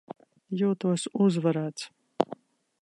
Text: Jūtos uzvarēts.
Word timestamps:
Jūtos 0.61 1.05
uzvarēts. 1.27 1.87